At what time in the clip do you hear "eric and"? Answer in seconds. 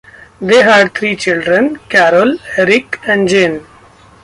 2.57-3.27